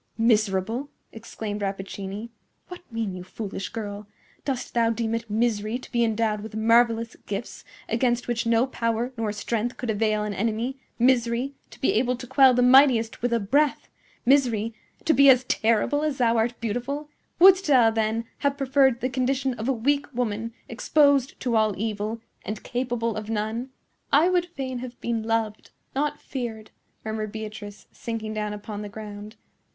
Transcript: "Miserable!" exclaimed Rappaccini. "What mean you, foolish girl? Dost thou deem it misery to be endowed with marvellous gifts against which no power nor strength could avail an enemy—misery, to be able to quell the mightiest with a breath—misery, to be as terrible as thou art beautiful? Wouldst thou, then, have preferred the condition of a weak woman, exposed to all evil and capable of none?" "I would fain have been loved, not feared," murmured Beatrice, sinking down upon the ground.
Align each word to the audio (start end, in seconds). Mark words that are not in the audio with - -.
"Miserable!" 0.17 0.89
exclaimed 1.11 1.61
Rappaccini. 1.61 2.31
"What 2.69 2.81
mean 2.91 3.13
you, 3.13 3.23
foolish 3.23 3.69
girl? 3.69 4.07
Dost 4.43 4.73
thou 4.73 4.89
deem 4.89 5.13
it 5.13 5.29
misery 5.29 5.77
to 5.77 5.91
be 5.91 6.03
endowed 6.03 6.41
with 6.41 6.55
marvellous 6.55 7.15
gifts 7.27 7.63
against 7.87 8.27
which 8.27 8.47
no 8.47 8.65
power 8.65 9.13
nor 9.15 9.31
strength 9.31 9.77
could 9.77 9.91
avail 9.91 10.23
an 10.23 10.33
enemy—misery, 10.33 11.53
to 11.69 11.79
be 11.79 11.93
able 11.93 12.15
to 12.15 12.25
quell 12.25 12.55
the 12.55 12.63
mightiest 12.63 13.21
with 13.21 13.31
a 13.31 13.39
breath—misery, 13.39 14.73
to 15.05 15.13
be 15.13 15.29
as 15.29 15.43
terrible 15.43 16.01
as 16.01 16.17
thou 16.17 16.35
art 16.35 16.59
beautiful? 16.59 17.07
Wouldst 17.37 17.67
thou, 17.67 17.91
then, 17.91 18.25
have 18.39 18.57
preferred 18.57 19.01
the 19.01 19.07
condition 19.09 19.53
of 19.53 19.69
a 19.69 19.71
weak 19.71 20.11
woman, 20.15 20.51
exposed 20.67 21.39
to 21.41 21.55
all 21.55 21.75
evil 21.77 22.21
and 22.43 22.63
capable 22.63 23.15
of 23.15 23.29
none?" 23.29 23.69
"I 24.11 24.29
would 24.31 24.47
fain 24.47 24.79
have 24.79 24.99
been 24.99 25.21
loved, 25.21 25.69
not 25.93 26.19
feared," 26.19 26.71
murmured 27.05 27.31
Beatrice, 27.31 27.85
sinking 27.91 28.33
down 28.33 28.51
upon 28.53 28.81
the 28.81 28.89
ground. 28.89 29.35